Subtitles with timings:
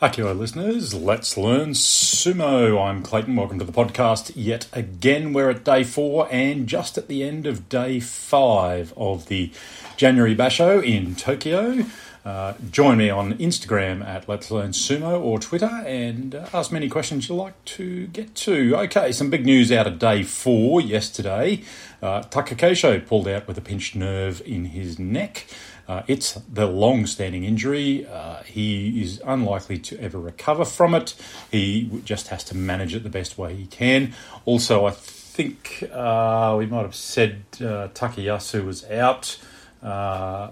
[0.00, 2.80] Akio listeners, let's learn sumo.
[2.80, 3.34] I'm Clayton.
[3.34, 5.32] Welcome to the podcast yet again.
[5.32, 9.50] We're at day four and just at the end of day five of the
[9.96, 11.84] January Basho in Tokyo.
[12.24, 16.76] Uh, join me on Instagram at Let's Learn Sumo or Twitter and uh, ask me
[16.76, 18.76] any questions you'd like to get to.
[18.76, 21.64] Okay, some big news out of day four yesterday.
[22.00, 25.46] Uh, Takakeisho pulled out with a pinched nerve in his neck.
[25.88, 28.06] Uh, it's the long standing injury.
[28.06, 31.14] Uh, he is unlikely to ever recover from it.
[31.50, 34.14] He just has to manage it the best way he can.
[34.44, 39.38] Also, I think uh, we might have said uh, Takayasu was out
[39.82, 40.50] uh,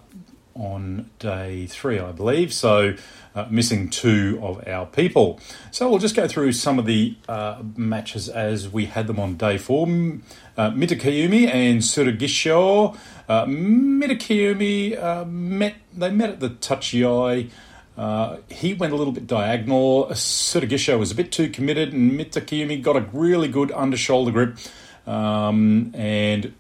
[0.57, 2.53] on day three, I believe.
[2.53, 2.95] So,
[3.35, 5.41] uh, missing two of our people.
[5.71, 9.37] So, we'll just go through some of the uh, matches as we had them on
[9.37, 9.87] day four.
[9.87, 12.97] Uh, Mitakeumi and Tsurugisho.
[13.29, 17.51] Uh, Mitakeumi uh, met, they met at the Tachiai.
[17.97, 20.07] Uh, he went a little bit diagonal.
[20.11, 24.59] Tsurugisho was a bit too committed, and Mitakeumi got a really good under shoulder grip
[25.07, 26.55] um, and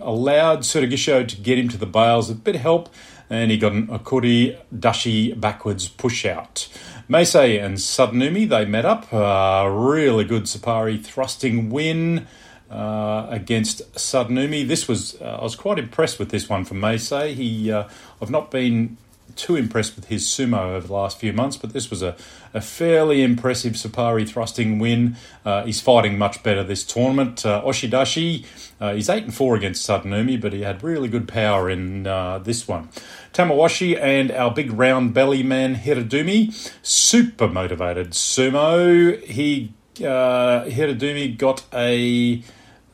[0.00, 2.30] allowed Tsurugisho to get him to the bales.
[2.30, 2.88] A bit of help
[3.30, 6.68] and he got an Okuri Dashi backwards push out.
[7.08, 9.12] Meisei and Sadanoumi, they met up.
[9.12, 12.26] Uh, really good Tsuppari thrusting win
[12.70, 14.66] uh, against Sadanoumi.
[14.66, 17.34] This was, uh, I was quite impressed with this one from Meisei.
[17.34, 17.88] He, uh,
[18.22, 18.96] I've not been
[19.36, 22.16] too impressed with his sumo over the last few months, but this was a,
[22.52, 25.16] a fairly impressive Tsuppari thrusting win.
[25.44, 27.44] Uh, he's fighting much better this tournament.
[27.44, 28.44] Uh, Oshidashi,
[28.80, 32.38] uh, he's 8 and 4 against Sadanoumi, but he had really good power in uh,
[32.38, 32.88] this one.
[33.32, 36.52] Tamawashi and our big round belly man Hiradoumi,
[36.82, 39.22] super motivated sumo.
[39.24, 42.42] He uh, Hiradoumi got a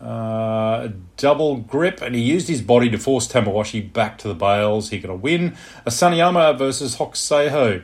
[0.01, 4.91] uh, double grip, and he used his body to force Tamawashi back to the bales.
[4.91, 5.57] He got a win.
[5.87, 7.83] Asanoyama versus Hokuseiho.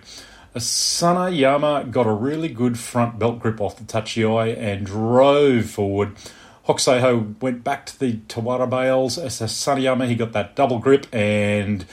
[0.55, 6.16] Asanoyama got a really good front belt grip off the tachiai and drove forward.
[6.66, 9.19] Hokuseiho went back to the Tawara bales.
[9.19, 11.84] As Asanoyama, he got that double grip and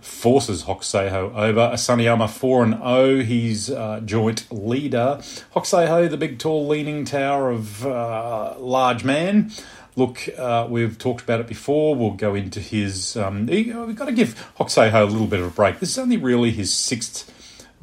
[0.00, 1.70] forces Hokuseiho over.
[1.72, 5.18] Asanoyama 4 and 0, he's uh, joint leader.
[5.54, 9.50] Hokuseiho, the big, tall, leaning tower of uh, large man.
[9.96, 11.96] Look, uh, we've talked about it before.
[11.96, 13.16] We'll go into his.
[13.16, 15.80] Um, we've got to give Hokuseiho a little bit of a break.
[15.80, 17.34] This is only really his sixth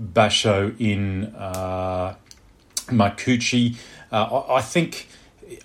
[0.01, 2.15] basho in uh,
[2.87, 3.75] Makuuchi.
[4.11, 5.07] Uh, I, I think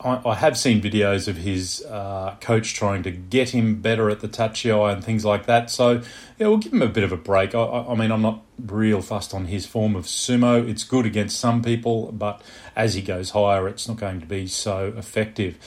[0.02, 4.28] I, have seen videos of his uh, coach trying to get him better at the
[4.28, 5.70] tachiai and things like that.
[5.70, 6.02] So,
[6.38, 7.54] yeah, we'll give him a bit of a break.
[7.54, 10.68] I, I, mean, I'm not real fussed on his form of sumo.
[10.68, 12.42] It's good against some people, but
[12.76, 15.58] as he goes higher, it's not going to be so effective.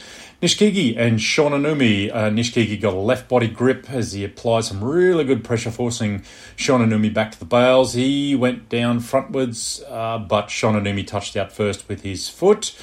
[0.41, 2.13] Nishikigi and Shonannoumi.
[2.13, 6.23] Uh, Nishikigi got a left body grip as he applied some really good pressure, forcing
[6.57, 7.94] Shonannoumi back to the bales.
[7.94, 12.75] He went down frontwards, uh, but Shonannoumi touched out first with his foot.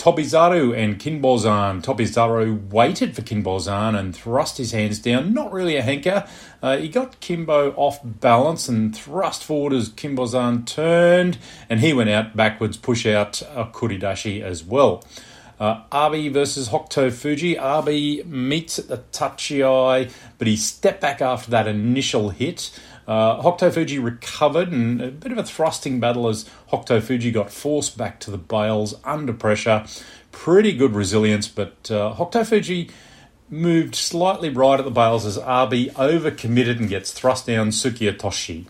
[0.00, 1.82] Tobizaru and Kinbozan.
[1.82, 5.34] Tobizaru waited for Kinbozan and thrust his hands down.
[5.34, 6.26] Not really a henka.
[6.62, 11.36] Uh, he got Kimbo off balance and thrust forward as Kinbozan turned,
[11.68, 15.04] and he went out backwards, push out a Kuridashi as well.
[15.60, 17.58] Uh, Abe versus Hokuto Fuji.
[17.58, 22.70] Abe meets at the tachiai, but he stepped back after that initial hit.
[23.10, 27.50] Uh, Hokuto Fuji recovered and a bit of a thrusting battle as Hokuto Fuji got
[27.50, 29.84] forced back to the bales under pressure.
[30.30, 32.88] Pretty good resilience, but uh, Hokuto Fuji
[33.48, 38.66] moved slightly right at the bales as Abe overcommitted and gets thrust down Tsukiotoshi.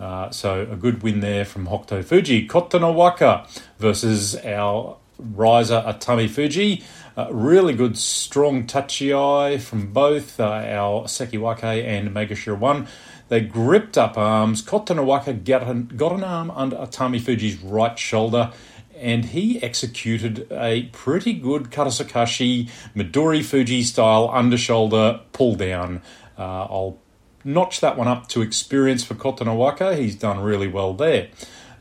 [0.00, 2.48] Uh, so a good win there from Hokuto Fuji.
[2.48, 3.46] Kotonowaka
[3.78, 6.82] versus our riser Atami Fuji.
[7.14, 12.88] Uh, really good, strong tachiai from both uh, our Sekiwake and Maegashira 1.
[13.32, 14.62] They gripped up arms.
[14.62, 18.52] Kotonowaka got an, got an arm under Atami Fuji's right shoulder
[18.94, 26.02] and he executed a pretty good Katasukashi Midori Fuji style undershoulder pull down.
[26.36, 26.98] Uh, I'll
[27.42, 29.96] notch that one up to experience for Kotonowaka.
[29.96, 31.30] He's done really well there.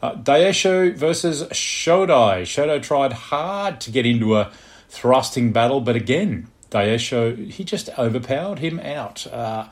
[0.02, 2.44] Uh, Daieisho versus Shodai.
[2.44, 4.54] Shodai tried hard to get into a
[4.88, 9.28] thrusting battle, but again, Daieisho, he just overpowered him out.
[9.28, 9.68] Uh,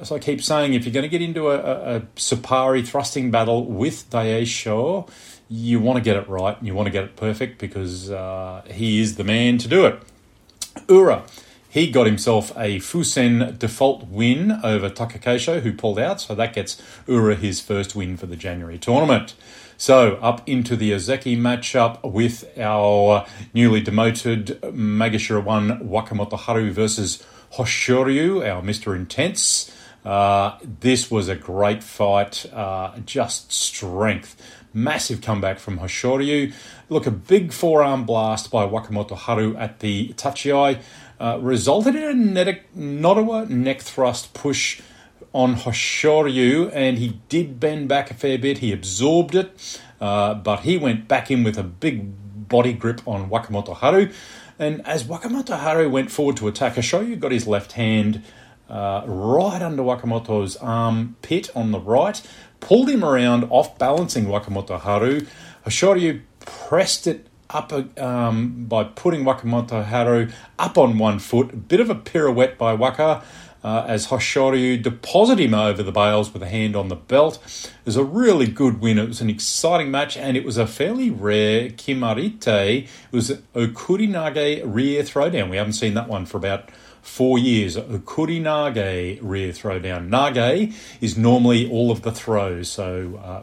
[0.00, 3.64] as I keep saying, if you're going to get into a, a, Tsuppari thrusting battle
[3.64, 5.08] with Daieisho,
[5.48, 8.62] you want to get it right and you want to get it perfect because uh,
[8.70, 10.00] he is the man to do it.
[10.88, 11.24] Ura,
[11.68, 16.80] he got himself a Fusen default win over Takakeisho, who pulled out, so that gets
[17.06, 19.34] Ura his first win for the January tournament.
[19.80, 27.24] So, up into the Ozeki matchup with our newly demoted Maegashira 1 Wakamoto Haru versus
[27.54, 28.96] Hoshoryu, our Mr.
[28.96, 29.72] Intense.
[30.04, 34.36] Uh, this was a great fight, uh, just strength.
[34.72, 36.52] Massive comeback from Hoshoryu.
[36.88, 40.80] Look, a big forearm blast by Wakamoto Haru at the Tachiai
[41.18, 44.80] uh, resulted in a net- Nodowa neck thrust push
[45.32, 48.58] on Hoshoryu, and he did bend back a fair bit.
[48.58, 53.28] He absorbed it, uh, but he went back in with a big body grip on
[53.28, 54.10] Wakamoto Haru.
[54.58, 58.22] And as Wakamoto Haru went forward to attack, Hoshoryu got his left hand
[58.68, 62.20] uh, right under Wakamoto's arm pit on the right,
[62.60, 65.22] pulled him around, off balancing Wakamoto Haru.
[65.64, 71.80] Hoshoryu pressed it up um, by putting Wakamoto Haru up on one foot, a bit
[71.80, 73.22] of a pirouette by Waka.
[73.64, 77.40] Uh, as Hoshoryu deposited him over the bales with a hand on the belt.
[77.44, 79.00] It was a really good win.
[79.00, 82.84] It was an exciting match and it was a fairly rare Kimarite.
[82.84, 85.50] It was Okurinage rear throwdown.
[85.50, 86.70] We haven't seen that one for about
[87.08, 87.76] four years.
[87.76, 90.08] Okuri Nage rear throwdown.
[90.08, 92.68] Nage is normally all of the throws.
[92.68, 93.42] So uh,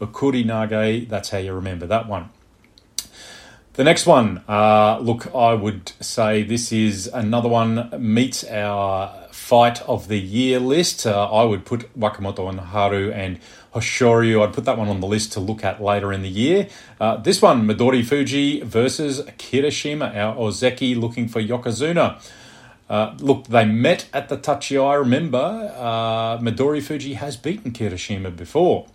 [0.00, 2.28] Okuri Nage, that's how you remember that one.
[3.72, 9.80] The next one, uh, look, I would say this is another one meets our fight
[9.82, 11.06] of the year list.
[11.06, 13.38] Uh, I would put Wakamoto and Haru and
[13.72, 14.42] Hoshoryu.
[14.42, 16.68] I'd put that one on the list to look at later in the year.
[17.00, 22.20] Uh, this one, Midori Fuji versus Kirishima, our Ozeki looking for Yokozuna.
[22.90, 24.98] Uh, look, they met at the Tachiai.
[24.98, 28.88] Remember, uh, Midori Fuji has beaten Kirishima before.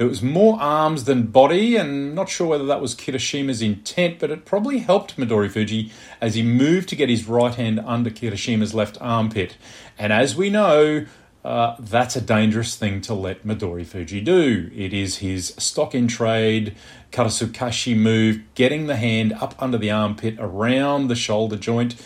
[0.00, 4.30] It was more arms than body, and not sure whether that was Kirishima's intent, but
[4.30, 5.92] it probably helped Midori Fuji
[6.22, 9.58] as he moved to get his right hand under Kirishima's left armpit.
[10.00, 11.04] And as we know,
[11.44, 14.70] uh, that's a dangerous thing to let Midori Fuji do.
[14.74, 16.74] It is his stock in trade
[17.12, 21.96] Katasukashi move, getting the hand up under the armpit around the shoulder joint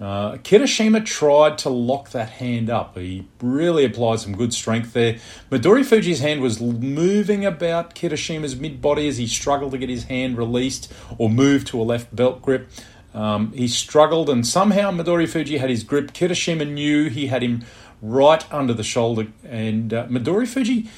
[0.00, 2.96] uh, Kirishima tried to lock that hand up.
[2.96, 5.18] He really applied some good strength there.
[5.50, 10.04] Midori Fuji's hand was moving about Kirishima's mid body as he struggled to get his
[10.04, 12.70] hand released or move to a left belt grip.
[13.14, 16.12] Um, he struggled, and somehow Midori Fuji had his grip.
[16.12, 17.64] Kirishima knew he had him
[18.00, 20.88] right under the shoulder, and uh, Midori Fuji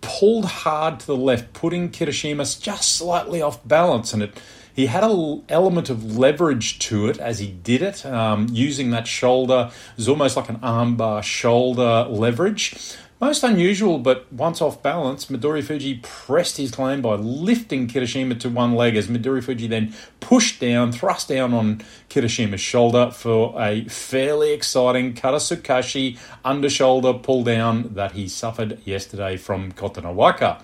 [0.00, 4.40] pulled hard to the left, putting Kirishima just slightly off balance, and it
[4.78, 9.08] he had an element of leverage to it as he did it, um, using that
[9.08, 9.72] shoulder.
[9.72, 12.76] It was almost like an armbar shoulder leverage.
[13.20, 18.48] Most unusual, but once off balance, Midori Fuji pressed his claim by lifting Kirishima to
[18.48, 23.84] one leg as Midori Fuji then pushed down, thrust down on Kirishima's shoulder for a
[23.86, 30.62] fairly exciting Katasukashi under shoulder pull down that he suffered yesterday from Kotonowaka.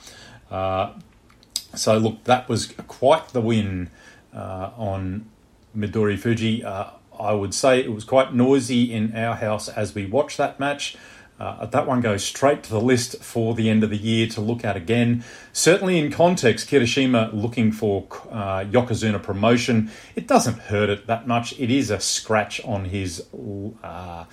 [0.49, 0.93] Uh,
[1.75, 3.91] so, look, that was quite the win
[4.33, 5.29] uh, on
[5.77, 6.63] Midori Fuji.
[6.63, 10.61] Uh, I would say it was quite noisy in our house as we watched that
[10.61, 10.97] match.
[11.39, 14.41] Uh, that one goes straight to the list for the end of the year to
[14.41, 15.25] look at again.
[15.53, 19.91] Certainly, in context, Kirishima looking for uh, Yokozuna promotion.
[20.15, 21.59] It doesn't hurt it that much.
[21.59, 23.27] It is a scratch on his
[23.83, 24.25] uh,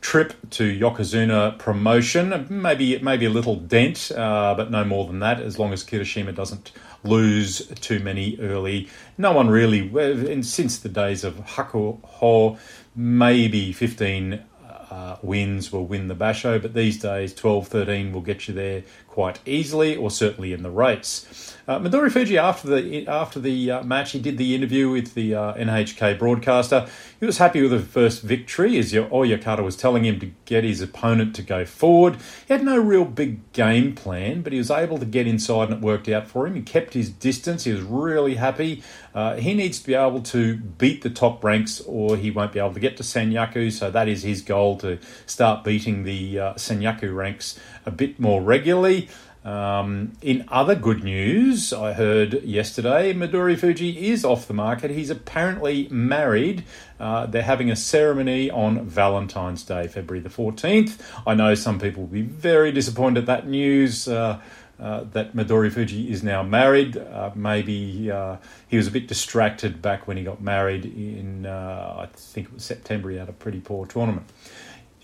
[0.00, 2.46] trip to Yokozuna promotion.
[2.50, 5.40] Maybe maybe a little dent, uh, but no more than that.
[5.40, 6.72] As long as Kirishima doesn't
[7.04, 8.88] lose too many early.
[9.16, 12.58] No one really, and since the days of Hakuho,
[12.94, 14.42] maybe 15
[14.90, 18.82] uh, wins will win the Basho, but these days 12 13 will get you there
[19.20, 21.54] quite easily, or certainly in the race.
[21.68, 25.34] Uh, Midori Fuji, after the after the uh, match, he did the interview with the
[25.34, 26.88] uh, NHK broadcaster.
[27.20, 30.80] He was happy with the first victory, as Oyakata was telling him to get his
[30.80, 32.16] opponent to go forward.
[32.48, 35.74] He had no real big game plan, but he was able to get inside and
[35.74, 36.54] it worked out for him.
[36.54, 37.64] He kept his distance.
[37.64, 38.82] He was really happy.
[39.14, 42.58] Uh, he needs to be able to beat the top ranks, or he won't be
[42.58, 43.70] able to get to Sanyaku.
[43.70, 47.60] So that is his goal to start beating the uh, Sanyaku ranks
[47.90, 49.08] a bit more regularly.
[49.44, 54.90] Um, in other good news, I heard yesterday Midori Fuji is off the market.
[54.90, 56.64] He's apparently married.
[56.98, 61.00] Uh, they're having a ceremony on Valentine's Day, February the 14th.
[61.26, 64.06] I know some people will be very disappointed at that news.
[64.06, 64.40] Uh,
[64.78, 66.96] uh, that Midori Fuji is now married.
[66.96, 71.96] Uh, maybe uh, he was a bit distracted back when he got married in, uh,
[71.98, 73.10] I think it was September.
[73.10, 74.26] He had a pretty poor tournament.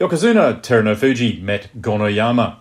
[0.00, 2.57] Yokozuna Terunofuji met Gonoyama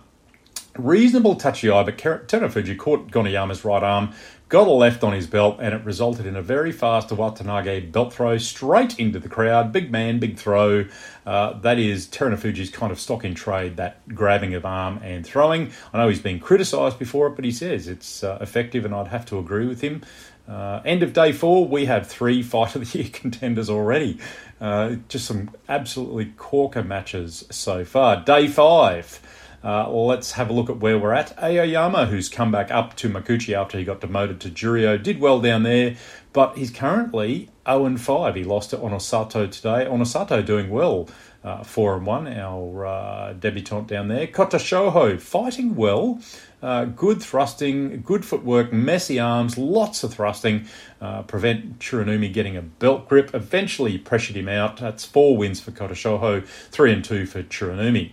[0.78, 4.12] reasonable tachiai, but Terunofuji caught Gonoyama's right arm,
[4.48, 8.12] got a left on his belt, and it resulted in a very fast uwatenage belt
[8.12, 9.72] throw straight into the crowd.
[9.72, 10.86] Big man, big throw.
[11.24, 15.72] Uh, that is Terunofuji's kind of stock in trade, that grabbing of arm and throwing.
[15.92, 19.08] I know he's been criticised before it, but he says it's uh, effective, and I'd
[19.08, 20.02] have to agree with him.
[20.48, 24.18] Uh, end of day four, we have three fight of the year contenders already.
[24.60, 28.22] Uh, just some absolutely corker matches so far.
[28.24, 29.20] Day five.
[29.64, 31.36] Uh, let's have a look at where we're at.
[31.42, 35.40] Aoyama, who's come back up to Makuuchi after he got demoted to Juryo, did well
[35.40, 35.96] down there,
[36.32, 38.34] but he's currently 0 5.
[38.34, 39.86] He lost to Onosato today.
[39.90, 41.08] Onosato doing well.
[41.44, 44.26] Uh, four and one, our uh, debutant down there.
[44.26, 46.20] Kotoshoho fighting well,
[46.60, 50.66] uh, good thrusting, good footwork, messy arms, lots of thrusting.
[51.00, 53.32] Uh, prevent Churanoumi getting a belt grip.
[53.32, 54.78] Eventually pressured him out.
[54.78, 58.10] That's four wins for Kotoshoho, three and two for Churanoumi.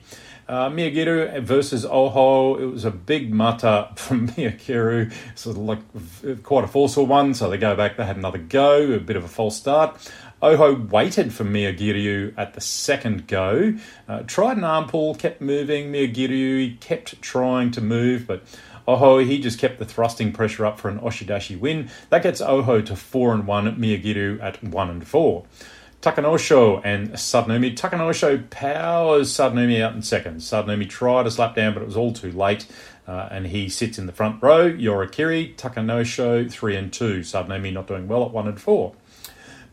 [0.47, 5.11] Uh, Myogiryu versus Oho, it was a big matta from Myogiryu,
[5.45, 7.33] of like quite a forceful one.
[7.33, 9.97] So they go back, they had another go, a bit of a false start.
[10.41, 13.75] Oho waited for Myogiryu at the second go,
[14.09, 15.91] uh, tried an arm pull, kept moving.
[15.91, 18.43] Myogiryu kept trying to move, but
[18.85, 21.89] Oho he just kept the thrusting pressure up for an Oshidashi win.
[22.09, 25.45] That gets Oho to four and one, Myogiryu at one and four.
[26.03, 27.77] Takanosho and Sadanoumi.
[27.77, 30.41] Takanosho powers Sadanoumi out in second.
[30.41, 32.67] Sadanoumi tried a slap down, but it was all too late.
[33.07, 34.69] Uh, and he sits in the front row.
[34.69, 37.21] Yorikiri, Takanosho, 3 and 2.
[37.21, 38.93] Sadanoumi not doing well at 1 and 4.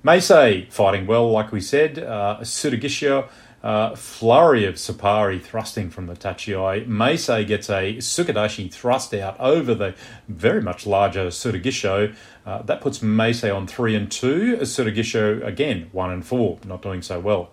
[0.05, 1.99] Meisei fighting well, like we said.
[1.99, 3.29] Uh, Tsurugisho,
[3.65, 6.87] uh, flurry of Tsuppari thrusting from the Tachiai.
[6.87, 9.97] Meisei gets a Tsukidashi thrust out over the
[10.29, 12.15] very much larger Tsurugisho.
[12.47, 14.59] Uh, that puts Meisei on 3 and 2.
[14.59, 17.51] Tsurugisho, again, 1 and 4, not doing so well.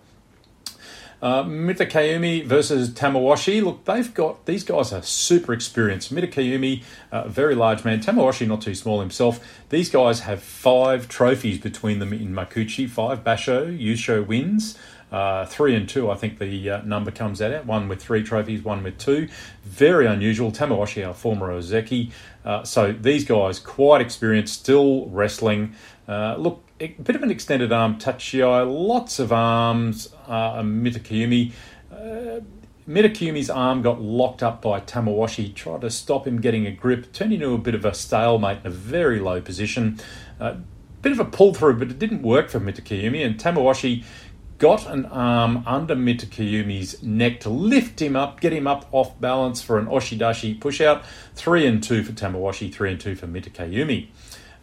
[1.20, 3.60] Uh, Mitakeumi versus Tamawashi.
[3.62, 6.14] Look, they've got these guys are super experienced.
[6.14, 8.00] Mitakeumi, uh, very large man.
[8.00, 9.44] Tamawashi, not too small himself.
[9.70, 14.78] These guys have five trophies between them in Makuuchi, five Basho, Yusho wins.
[15.10, 17.66] Uh, three and two, I think the uh, number comes out at.
[17.66, 19.28] One with three trophies, one with two.
[19.64, 20.52] Very unusual.
[20.52, 22.10] Tamawashi, our former Ozeki.
[22.44, 25.74] Uh, so these guys, quite experienced, still wrestling.
[26.06, 30.12] Uh, look, a bit of an extended arm Tachiai, lots of arms.
[30.26, 31.52] Uh, Mitakeumi.
[31.90, 32.40] Uh,
[32.88, 37.34] Mitakeumi's arm got locked up by Tamawashi, tried to stop him getting a grip, turned
[37.34, 39.98] into a bit of a stalemate in a very low position.
[40.40, 40.54] Uh,
[41.02, 44.04] bit of a pull through, but it didn't work for Mitakeumi, and Tamawashi
[44.58, 49.62] got an arm under Mitakeumi's neck to lift him up, get him up off balance
[49.62, 51.04] for an Oshidashi push out.
[51.34, 54.08] Three and two for Tamawashi, three and two for Mitakeumi.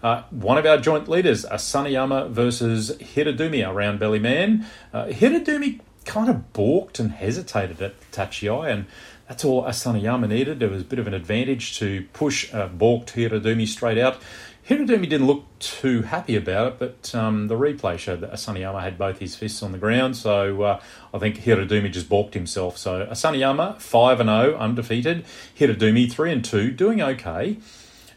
[0.03, 4.65] Uh, one of our joint leaders, Asanoyama versus Hiradoumi, our round belly man.
[4.93, 8.85] Uh, Hiradoumi kind of balked and hesitated at Tachiai, and
[9.27, 10.59] that's all Asanoyama needed.
[10.59, 14.17] There was a bit of an advantage to push uh, balked Hiradoumi straight out.
[14.67, 18.97] Hiradoumi didn't look too happy about it, but um, the replay showed that Asanoyama had
[18.97, 20.81] both his fists on the ground, so uh,
[21.13, 22.75] I think Hiradoumi just balked himself.
[22.75, 25.23] So Asanoyama, 5 and 0, undefeated.
[25.55, 27.57] Hiradoumi, 3 and 2, doing okay.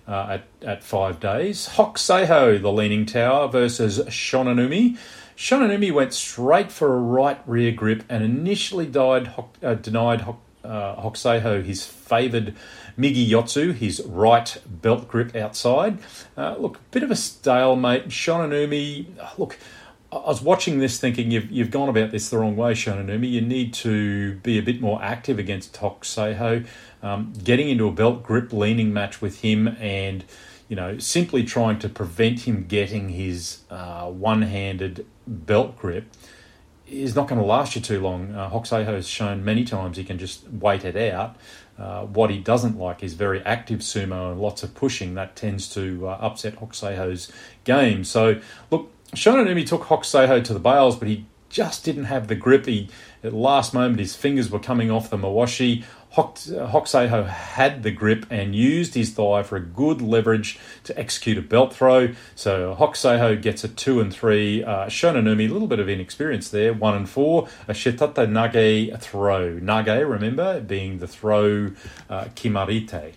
[0.06, 1.68] Uh, at, at five days.
[1.72, 4.96] Hokuseiho, the leaning tower, versus Shonannoumi.
[5.36, 9.30] Shonannoumi went straight for a right rear grip and initially died,
[9.62, 10.22] uh, denied
[10.64, 12.54] uh, Hokuseiho his favoured
[12.98, 15.98] Migi Yotsu, his right belt grip outside.
[16.36, 18.08] Uh, look, a bit of a stalemate.
[18.08, 19.06] Shonannoumi,
[19.38, 19.58] look,
[20.10, 23.30] I was watching this thinking you've, you've gone about this the wrong way, Shonannoumi.
[23.30, 26.66] You need to be a bit more active against Hokuseiho.
[27.02, 30.24] Um, getting into a belt grip leaning match with him and,
[30.68, 36.06] you know, simply trying to prevent him getting his uh, one handed belt grip
[36.90, 38.34] is not going to last you too long.
[38.34, 41.36] Uh, Hokuseiho has shown many times he can just wait it out.
[41.78, 45.14] Uh, what he doesn't like is very active sumo and lots of pushing.
[45.14, 47.30] That tends to uh, upset Hokuseiho's
[47.64, 48.02] game.
[48.02, 48.40] So,
[48.70, 52.66] look, Shonannoumi took Hokuseiho to the bales, but he just didn't have the grip.
[52.66, 52.88] He,
[53.22, 55.84] at last moment, his fingers were coming off the mawashi.
[56.12, 61.42] Hokuseiho had the grip and used his thigh for a good leverage to execute a
[61.42, 62.14] belt throw.
[62.34, 64.64] So Hokuseiho gets a two and three.
[64.64, 67.48] Uh, Shonannoumi, a little bit of inexperience there, one and four.
[67.68, 69.58] A Shitate Nage throw.
[69.60, 71.72] Nage, remember, being the throw
[72.08, 73.14] uh, Kimarite.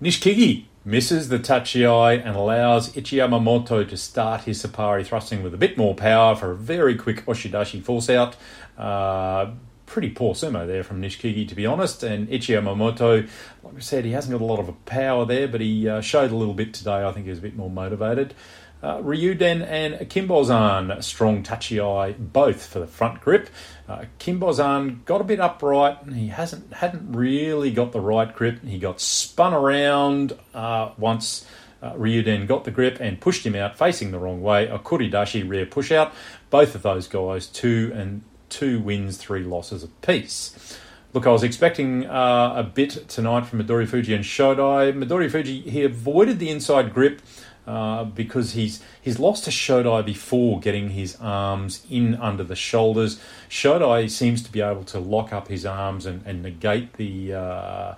[0.00, 5.76] Nishikigi misses the Tachiai and allows Ichiyamamoto to start his Tsuppari thrusting with a bit
[5.76, 8.36] more power for a very quick Oshidashi force out.
[8.78, 9.50] Uh,
[9.84, 12.02] pretty poor sumo there from Nishikigi, to be honest.
[12.02, 13.28] And Ichiyamamoto,
[13.62, 16.30] like I said, he hasn't got a lot of power there, but he uh, showed
[16.30, 17.04] a little bit today.
[17.04, 18.32] I think he was a bit more motivated.
[18.80, 23.50] Uh, Ryuden and Kinbozan, strong tachiai both for the front grip.
[23.88, 26.02] Uh, Kinbozan got a bit upright.
[26.04, 28.62] And he hasn't hadn't really got the right grip.
[28.64, 31.44] He got spun around uh, once.
[31.80, 34.66] Uh, Ryuden got the grip and pushed him out facing the wrong way.
[34.66, 36.12] A Kuridashi rear push out.
[36.50, 40.78] Both of those guys, two and two wins, three losses apiece.
[41.14, 44.92] Look, I was expecting uh, a bit tonight from Midori Fuji and Shodai.
[44.92, 47.22] Midori Fuji, he avoided the inside grip
[47.68, 53.20] uh, because he's he's lost to Shodai before getting his arms in under the shoulders.
[53.50, 57.94] Shodai seems to be able to lock up his arms and, and negate the uh,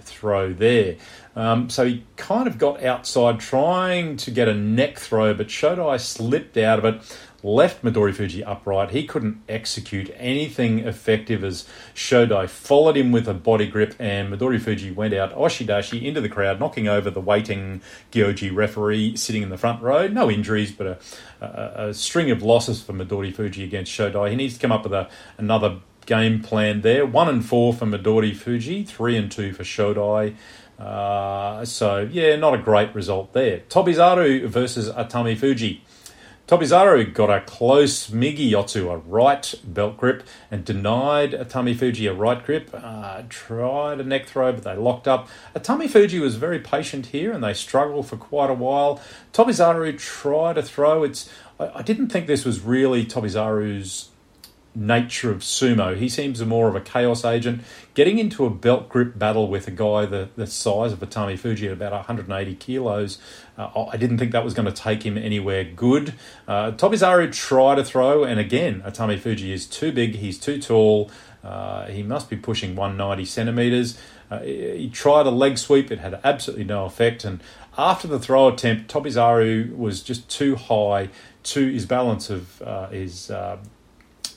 [0.00, 0.96] throw there.
[1.36, 6.00] Um, so he kind of got outside trying to get a neck throw, but Shodai
[6.00, 8.90] slipped out of it left Midori Fuji upright.
[8.90, 14.60] He couldn't execute anything effective as Shodai followed him with a body grip and Midori
[14.60, 17.80] Fuji went out Oshidashi into the crowd, knocking over the waiting
[18.12, 20.06] Gyoji referee sitting in the front row.
[20.06, 20.98] No injuries, but a,
[21.40, 24.30] a, a string of losses for Midori Fuji against Shodai.
[24.30, 25.08] He needs to come up with a,
[25.38, 27.06] another game plan there.
[27.06, 30.36] One and four for Midori Fuji, three and two for Shodai.
[30.78, 33.60] Uh, so yeah, not a great result there.
[33.68, 35.84] Tobizaru versus Atami Fuji.
[36.52, 42.12] Tobizaru got a close Migi Yotsu, a right belt grip, and denied Atami Fuji a
[42.12, 42.68] right grip.
[42.74, 45.30] Uh, tried a neck throw, but they locked up.
[45.56, 49.00] Atami Fuji was very patient here, and they struggled for quite a while.
[49.32, 51.04] Tobizaru tried a throw.
[51.04, 54.10] It's I, I didn't think this was really Tobizaru's
[54.74, 55.96] nature of sumo.
[55.96, 57.62] He seems more of a chaos agent.
[57.94, 61.66] Getting into a belt grip battle with a guy the, the size of Atami Fuji
[61.66, 63.18] at about 180 kilos,
[63.58, 66.14] uh, I didn't think that was going to take him anywhere good.
[66.48, 71.10] Uh, Tobizaru tried to throw, and again, Atami Fuji is too big, he's too tall.
[71.44, 73.98] Uh, he must be pushing 190 centimetres.
[74.30, 77.24] Uh, he tried a leg sweep, it had absolutely no effect.
[77.24, 77.42] And
[77.76, 81.10] after the throw attempt, Tobizaru was just too high
[81.42, 83.30] to his balance of uh, his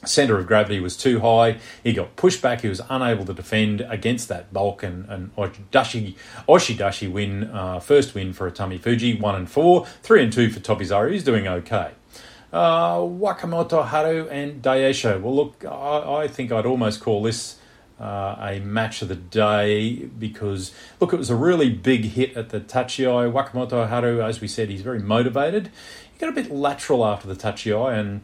[0.07, 1.57] centre of gravity was too high.
[1.83, 2.61] He got pushed back.
[2.61, 6.15] He was unable to defend against that bulk and, and Oshidashi,
[6.47, 10.59] Oshidashi win, uh, first win for Atami Fuji, one and four, three and two for
[10.59, 11.11] Tobizaru.
[11.11, 11.91] He's doing okay.
[12.53, 15.21] Uh, Wakamoto Haru and Daieisho.
[15.21, 17.57] Well, look, I, I think I'd almost call this
[17.99, 22.49] uh, a match of the day because, look, it was a really big hit at
[22.49, 23.31] the Tachiai.
[23.31, 25.69] Wakamoto Haru, as we said, he's very motivated.
[26.11, 28.21] He got a bit lateral after the Tachiai and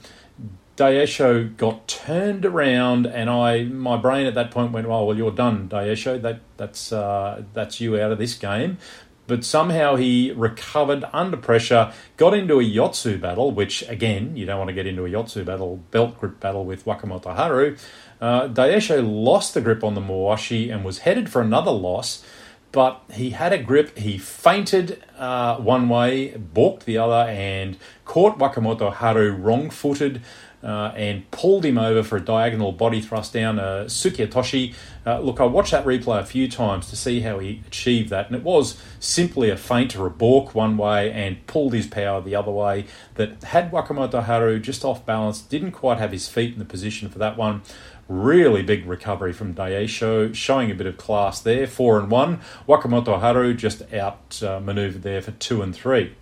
[0.81, 5.29] Daieisho got turned around, and I my brain at that point went, "Oh well, you're
[5.29, 6.19] done, Daieisho.
[6.23, 8.79] That that's uh, that's you out of this game."
[9.27, 14.57] But somehow he recovered under pressure, got into a Yotsu battle, which again you don't
[14.57, 17.77] want to get into a Yotsu battle, belt grip battle with Wakamoto Haru.
[18.19, 22.25] Uh, Daieisho lost the grip on the Mawashi and was headed for another loss
[22.71, 23.97] but he had a grip.
[23.97, 30.21] He fainted uh, one way, balked the other, and caught Wakamoto Haru wrong footed
[30.63, 34.73] uh, and pulled him over for a diagonal body thrust down uh, Toshi.
[35.05, 38.27] Uh, look, I watched that replay a few times to see how he achieved that,
[38.27, 42.21] and it was simply a feint or a balk one way and pulled his power
[42.21, 42.85] the other way.
[43.15, 47.09] That had Wakamoto Haru just off balance, didn't quite have his feet in the position
[47.09, 47.63] for that one.
[48.07, 51.65] Really big recovery from Daieisho, showing a bit of class there.
[51.65, 52.41] Four and one.
[52.67, 56.15] Wakamoto Haru just out uh, maneuvered there for two and three.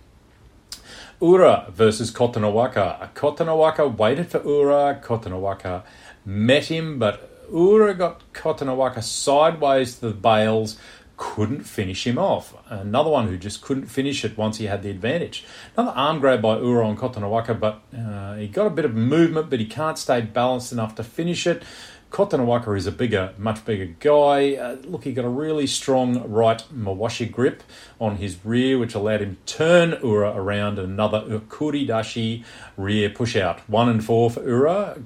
[1.20, 3.12] Ura versus Kotonowaka.
[3.14, 5.00] Kotonowaka waited for Ura.
[5.02, 5.82] Kotonowaka
[6.24, 10.78] met him, but Ura got Kotonowaka sideways to the bales,
[11.20, 12.54] couldn't finish him off.
[12.70, 15.44] Another one who just couldn't finish it once he had the advantage.
[15.76, 19.50] Another arm grab by Ura on Kotonowaka, but uh, he got a bit of movement,
[19.50, 21.62] but he can't stay balanced enough to finish it.
[22.10, 24.54] Kotonowaka is a bigger, much bigger guy.
[24.54, 27.62] Uh, look, he got a really strong right Mawashi grip
[28.00, 32.44] on his rear, which allowed him to turn Ura around another Okuridashi
[32.78, 33.60] rear push out.
[33.68, 35.02] One and four for Ura.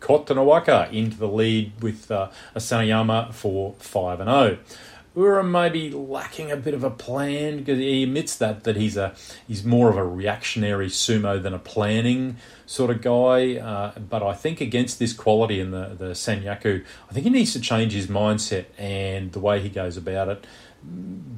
[0.00, 4.58] Kotonowaka into the lead with uh, Asanoyama for 5 and 0.
[5.18, 8.96] Ura may be lacking a bit of a plan because he admits that that he's
[8.96, 9.14] a
[9.48, 13.56] he's more of a reactionary sumo than a planning sort of guy.
[13.56, 17.52] Uh, but I think against this quality in the the Sanyaku, I think he needs
[17.54, 20.46] to change his mindset and the way he goes about it.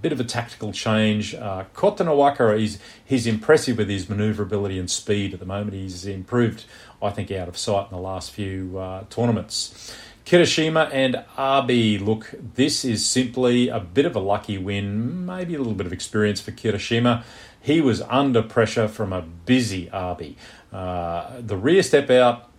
[0.03, 1.35] Bit of a tactical change.
[1.35, 5.73] Uh, Kotonowaka is he's impressive with his manoeuvrability and speed at the moment.
[5.73, 6.67] He's improved,
[7.03, 9.97] I think, out of sight in the last few uh, tournaments.
[10.25, 12.01] Kirishima and Abe.
[12.01, 15.93] Look, this is simply a bit of a lucky win, maybe a little bit of
[15.93, 17.25] experience for Kirishima.
[17.61, 20.37] He was under pressure from a busy Abe.
[20.73, 22.51] Uh, the rear step out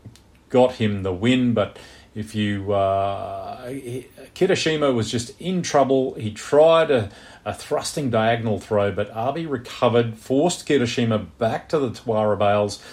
[0.50, 1.78] got him the win, but
[2.14, 3.68] if you uh,
[4.36, 6.16] Kirishima was just in trouble.
[6.16, 7.10] He tried a,
[7.46, 12.84] a thrusting diagonal throw, but Abe recovered, forced Kirishima back to the Tawara bales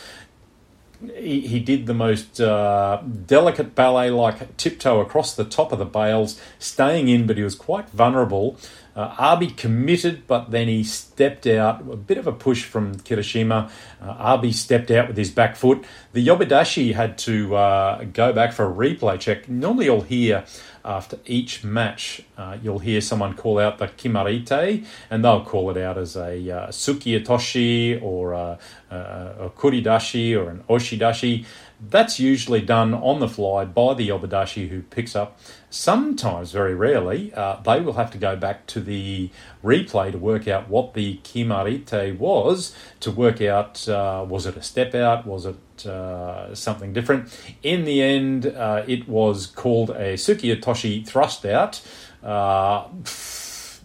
[1.17, 5.85] he, he did the most uh, delicate ballet like tiptoe across the top of the
[5.85, 8.59] bales, staying in, but he was quite vulnerable.
[8.99, 11.81] Uh, Abe committed, but then he stepped out.
[11.83, 13.71] A bit of a push from Kirishima.
[14.03, 15.85] Uh, Abe stepped out with his back foot.
[16.15, 19.49] The Yobidashi had to uh, go back for a replay check.
[19.49, 20.45] Normally, you'll hear
[20.85, 25.77] after each match, uh, you'll hear someone call out the kimarite, and they'll call it
[25.77, 28.59] out as a uh, tsukiotoshi or a,
[28.91, 31.45] a, a kuridashi or an oshidashi.
[31.81, 35.39] That's usually done on the fly by the yobidashi who picks up.
[35.71, 39.31] Sometimes, very rarely, uh, they will have to go back to the
[39.63, 44.63] replay to work out what the kimarite was, to work out uh, was it a
[44.63, 47.33] step out, was it uh, something different.
[47.63, 51.81] In the end, uh, it was called a Tsukiotoshi thrust out.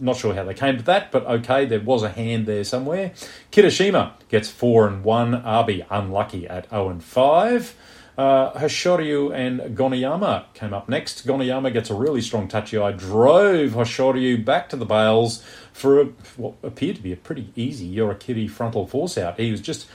[0.04, 3.14] Not sure how they came to that, but okay, there was a hand there somewhere.
[3.54, 5.34] Kirishima gets four and one.
[5.46, 7.74] Abe unlucky at zero and five.
[8.18, 11.26] Uh, Hoshoryu and Gonoyama came up next.
[11.26, 16.56] Gonoyama gets a really strong tachiai, drove Hoshoryu back to the bales for a, what
[16.64, 19.40] appeared to be a pretty easy Yorikiri frontal force out.
[19.40, 19.88] He was just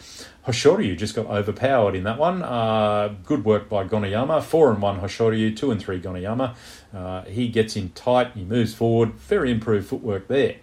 [0.49, 2.43] Hoshoryu just got overpowered in that one.
[2.43, 4.43] Uh, good work by Gonoyama.
[4.43, 6.57] Four and one Hoshoryu, two and three Gonoyama.
[6.95, 9.13] Uh, he gets in tight, he moves forward.
[9.13, 10.57] Very improved footwork there.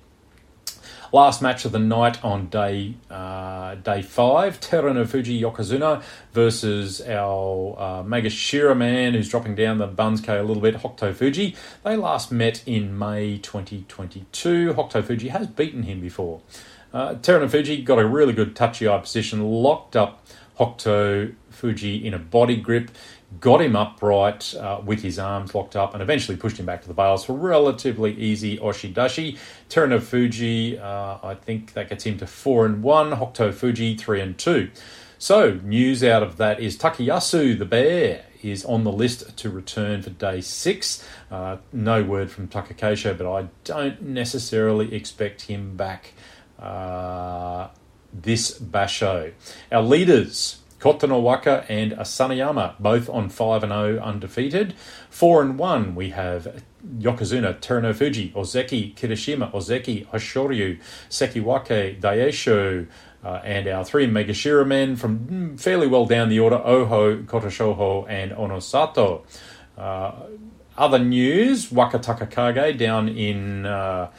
[1.11, 6.01] Last match of the night on day uh, day five, Terunofuji Yokozuna
[6.33, 11.55] versus our uh, Maegashira man who's dropping down the Banzuke a little bit, Hokuto Fuji.
[11.83, 14.73] They last met in May 2022.
[14.73, 16.41] Hokuto Fuji has beaten him before.
[16.95, 20.25] Uh, Terunofuji got a really good tachiai position, locked up
[20.57, 22.89] Hokuto Fuji in a body grip,
[23.41, 26.87] got him upright uh, with his arms locked up, and eventually pushed him back to
[26.87, 29.37] the bales for relatively easy oshidashi.
[29.69, 33.11] Terunofuji, uh, I think that gets him to four and one.
[33.11, 34.71] Hokuto Fuji three and two.
[35.17, 40.01] So news out of that is Takayasu the bear is on the list to return
[40.01, 41.05] for day six.
[41.29, 46.13] Uh, no word from Takakeisho, but I don't necessarily expect him back
[46.59, 47.67] uh,
[48.13, 49.33] this basho.
[49.71, 54.75] Our leaders, Kotonowaka and Asanoyama, both on 5 and 0 undefeated.
[55.09, 56.63] 4 and 1, we have
[56.99, 62.87] Yokozuna, Terunofuji, Ozeki, Kirishima, Ozeki, Hoshoryu, Sekiwake, Daieisho,
[63.23, 68.07] uh, and our three Maegashira men from mm, fairly well down the order Oho, Kotoshoho,
[68.07, 69.23] and Onosato.
[69.75, 70.11] Uh,
[70.77, 73.65] other news Wakataka Kage down in.
[73.65, 74.11] Uh,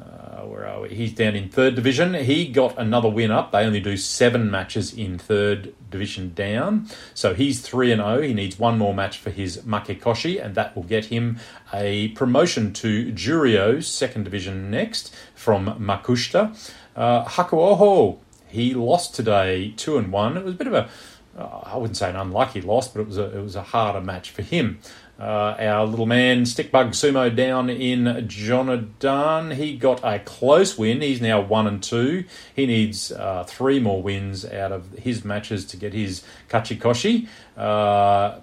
[0.00, 0.90] uh, where are we?
[0.90, 2.14] He's down in third division.
[2.14, 3.52] He got another win up.
[3.52, 6.88] They only do seven matches in third division down.
[7.14, 8.22] So he's 3 and 0.
[8.22, 11.38] He needs one more match for his Makekoshi, and that will get him
[11.72, 16.56] a promotion to Juryo, second division next, from Makushita.
[16.94, 20.36] Uh, Hakuoho, he lost today 2 and 1.
[20.36, 20.88] It was a bit of a
[21.36, 24.00] uh, I wouldn't say an unlucky loss, but it was a, it was a harder
[24.00, 24.80] match for him.
[25.18, 29.54] Uh, our little man, Stickbug Sumo, down in Jonidan.
[29.54, 31.00] He got a close win.
[31.00, 32.24] He's now one and two.
[32.54, 37.26] He needs uh, three more wins out of his matches to get his Kachikoshi.
[37.56, 38.38] Uh,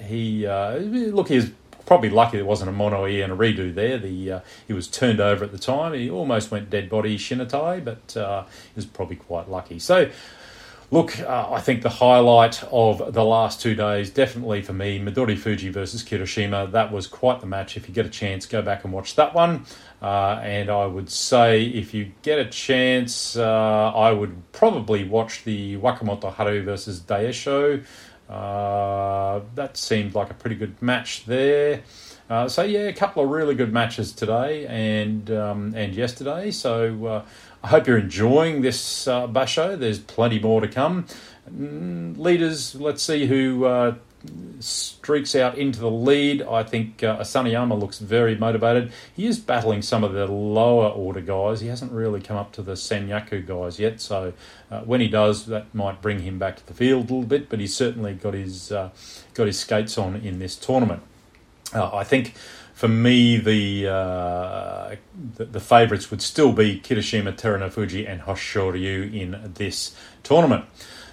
[0.00, 1.50] he uh, look, he's
[1.84, 3.98] probably lucky there wasn't a mono e and a redo there.
[3.98, 5.92] The uh, he was turned over at the time.
[5.94, 9.80] He almost went dead body Shinitai, but uh, he was probably quite lucky.
[9.80, 10.08] So
[10.92, 15.38] Look, uh, I think the highlight of the last two days, definitely for me, Midori
[15.38, 16.72] Fuji versus Kirishima.
[16.72, 17.76] That was quite the match.
[17.76, 19.66] If you get a chance, go back and watch that one.
[20.02, 25.44] Uh, and I would say, if you get a chance, uh, I would probably watch
[25.44, 27.84] the Wakamoto Haru versus Daieisho.
[28.28, 31.82] Uh, that seemed like a pretty good match there.
[32.28, 36.52] Uh, so yeah, a couple of really good matches today and um, and yesterday.
[36.52, 37.24] So uh,
[37.62, 39.78] I hope you're enjoying this uh, basho.
[39.78, 41.06] There's plenty more to come.
[41.50, 43.94] Mm, leaders, let's see who uh,
[44.60, 46.42] streaks out into the lead.
[46.42, 48.92] I think uh, Asanoyama looks very motivated.
[49.14, 51.60] He is battling some of the lower order guys.
[51.60, 54.32] He hasn't really come up to the Sanyaku guys yet, so
[54.70, 57.48] uh, when he does, that might bring him back to the field a little bit.
[57.48, 58.90] But he's certainly got his uh,
[59.34, 61.02] got his skates on in this tournament.
[61.74, 62.34] Uh, I think
[62.80, 64.96] for me, the, uh,
[65.36, 70.64] the, the favourites would still be Kirishima, Terunofuji, and Hoshoryu in this tournament.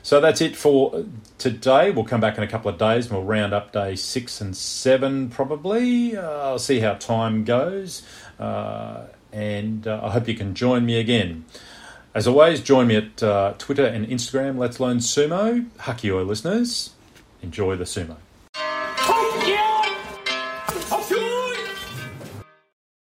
[0.02, 1.04] So that's it for
[1.38, 1.92] today.
[1.92, 4.56] We'll come back in a couple of days and we'll round up day six and
[4.56, 6.16] seven probably.
[6.16, 8.02] Uh, I'll see how time goes.
[8.40, 11.44] Uh, and uh, I hope you can join me again.
[12.16, 15.68] As always, join me at uh, Twitter and Instagram, Let's Learn Sumo.
[15.80, 16.92] Hakkeyoi listeners,
[17.42, 18.16] enjoy the sumo.